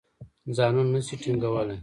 [0.57, 1.77] ځانونه نه شي ټینګولای.